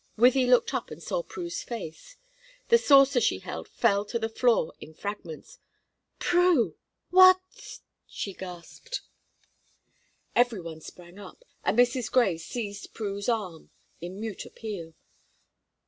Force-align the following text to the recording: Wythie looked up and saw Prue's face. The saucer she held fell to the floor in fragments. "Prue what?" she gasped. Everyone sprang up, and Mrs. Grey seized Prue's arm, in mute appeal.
Wythie 0.17 0.47
looked 0.49 0.73
up 0.73 0.89
and 0.89 0.99
saw 1.03 1.21
Prue's 1.21 1.61
face. 1.61 2.15
The 2.69 2.79
saucer 2.79 3.21
she 3.21 3.37
held 3.37 3.67
fell 3.67 4.03
to 4.05 4.17
the 4.17 4.29
floor 4.29 4.73
in 4.81 4.95
fragments. 4.95 5.59
"Prue 6.17 6.75
what?" 7.11 7.79
she 8.07 8.33
gasped. 8.33 9.01
Everyone 10.35 10.81
sprang 10.81 11.19
up, 11.19 11.45
and 11.63 11.77
Mrs. 11.77 12.11
Grey 12.11 12.39
seized 12.39 12.95
Prue's 12.95 13.29
arm, 13.29 13.69
in 13.99 14.19
mute 14.19 14.43
appeal. 14.43 14.95